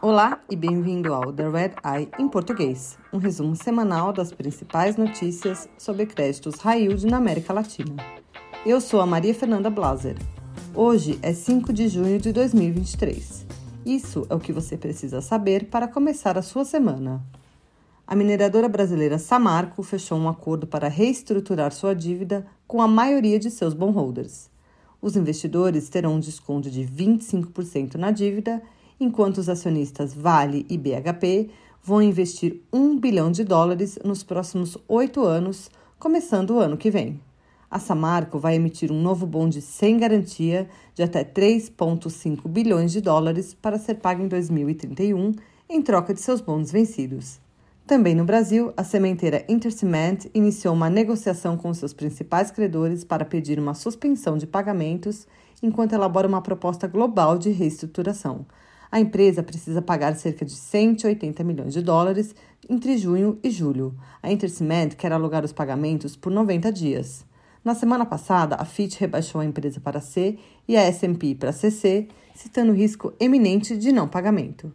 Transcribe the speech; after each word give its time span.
Olá 0.00 0.40
e 0.50 0.56
bem-vindo 0.56 1.14
ao 1.14 1.32
The 1.32 1.48
Red 1.48 1.72
Eye 1.84 2.08
em 2.18 2.28
português, 2.28 2.98
um 3.12 3.18
resumo 3.18 3.54
semanal 3.54 4.12
das 4.12 4.32
principais 4.32 4.96
notícias 4.96 5.68
sobre 5.78 6.06
créditos 6.06 6.56
high 6.60 6.82
yield 6.82 7.06
na 7.06 7.18
América 7.18 7.52
Latina. 7.52 7.94
Eu 8.66 8.80
sou 8.80 9.00
a 9.00 9.06
Maria 9.06 9.34
Fernanda 9.34 9.70
Blaser. 9.70 10.16
Hoje 10.74 11.18
é 11.22 11.32
5 11.32 11.72
de 11.72 11.88
junho 11.88 12.18
de 12.18 12.32
2023. 12.32 13.46
Isso 13.86 14.26
é 14.28 14.34
o 14.34 14.40
que 14.40 14.52
você 14.52 14.76
precisa 14.76 15.20
saber 15.20 15.66
para 15.66 15.86
começar 15.86 16.36
a 16.36 16.42
sua 16.42 16.64
semana. 16.64 17.22
A 18.06 18.16
mineradora 18.16 18.68
brasileira 18.68 19.18
Samarco 19.18 19.82
fechou 19.82 20.18
um 20.18 20.28
acordo 20.28 20.66
para 20.66 20.88
reestruturar 20.88 21.72
sua 21.72 21.94
dívida 21.94 22.46
com 22.66 22.82
a 22.82 22.88
maioria 22.88 23.38
de 23.38 23.50
seus 23.50 23.74
bondholders. 23.74 24.50
Os 25.00 25.16
investidores 25.16 25.88
terão 25.88 26.14
um 26.14 26.20
desconto 26.20 26.68
de 26.70 26.82
25% 26.82 27.94
na 27.94 28.10
dívida, 28.10 28.60
enquanto 29.00 29.38
os 29.38 29.48
acionistas 29.48 30.12
Vale 30.14 30.66
e 30.68 30.76
BHP 30.76 31.50
vão 31.82 32.02
investir 32.02 32.60
1 32.72 32.98
bilhão 32.98 33.30
de 33.30 33.44
dólares 33.44 33.98
nos 34.04 34.22
próximos 34.22 34.76
oito 34.88 35.22
anos, 35.22 35.70
começando 35.98 36.50
o 36.50 36.58
ano 36.58 36.76
que 36.76 36.90
vem. 36.90 37.20
A 37.70 37.78
Samarco 37.78 38.38
vai 38.38 38.54
emitir 38.54 38.90
um 38.90 39.00
novo 39.00 39.26
bonde 39.26 39.60
sem 39.60 39.98
garantia 39.98 40.68
de 40.94 41.02
até 41.02 41.22
3,5 41.22 42.48
bilhões 42.48 42.92
de 42.92 43.00
dólares 43.00 43.52
para 43.54 43.78
ser 43.78 43.96
pago 43.96 44.22
em 44.22 44.28
2031, 44.28 45.32
em 45.68 45.82
troca 45.82 46.14
de 46.14 46.20
seus 46.20 46.40
bondes 46.40 46.72
vencidos. 46.72 47.38
Também 47.86 48.14
no 48.14 48.24
Brasil, 48.24 48.72
a 48.76 48.84
sementeira 48.84 49.44
Intercement 49.48 50.18
iniciou 50.34 50.74
uma 50.74 50.90
negociação 50.90 51.56
com 51.56 51.72
seus 51.72 51.94
principais 51.94 52.50
credores 52.50 53.02
para 53.04 53.24
pedir 53.24 53.58
uma 53.58 53.74
suspensão 53.74 54.36
de 54.36 54.46
pagamentos 54.46 55.26
enquanto 55.62 55.94
elabora 55.94 56.28
uma 56.28 56.42
proposta 56.42 56.86
global 56.86 57.38
de 57.38 57.50
reestruturação. 57.50 58.44
A 58.90 58.98
empresa 58.98 59.42
precisa 59.42 59.82
pagar 59.82 60.16
cerca 60.16 60.44
de 60.44 60.52
180 60.52 61.44
milhões 61.44 61.74
de 61.74 61.82
dólares 61.82 62.34
entre 62.68 62.96
junho 62.96 63.38
e 63.42 63.50
julho. 63.50 63.94
A 64.22 64.32
Intercement 64.32 64.90
quer 64.90 65.12
alugar 65.12 65.44
os 65.44 65.52
pagamentos 65.52 66.16
por 66.16 66.32
90 66.32 66.72
dias. 66.72 67.26
Na 67.62 67.74
semana 67.74 68.06
passada, 68.06 68.56
a 68.56 68.64
Fitch 68.64 68.98
rebaixou 68.98 69.40
a 69.40 69.44
empresa 69.44 69.78
para 69.78 70.00
C 70.00 70.38
e 70.66 70.76
a 70.76 70.82
S&P 70.82 71.34
para 71.34 71.52
CC, 71.52 72.08
citando 72.34 72.72
risco 72.72 73.12
eminente 73.20 73.76
de 73.76 73.92
não 73.92 74.08
pagamento. 74.08 74.72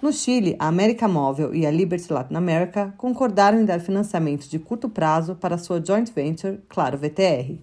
No 0.00 0.12
Chile, 0.12 0.54
a 0.58 0.66
América 0.68 1.08
Móvel 1.08 1.54
e 1.54 1.64
a 1.64 1.70
Liberty 1.70 2.12
Latin 2.12 2.34
America 2.34 2.94
concordaram 2.96 3.60
em 3.60 3.64
dar 3.64 3.80
financiamento 3.80 4.48
de 4.48 4.58
curto 4.58 4.88
prazo 4.88 5.36
para 5.36 5.58
sua 5.58 5.80
joint 5.84 6.12
venture, 6.12 6.60
Claro 6.68 6.98
VTR. 6.98 7.60